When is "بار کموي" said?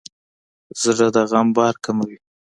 1.55-2.17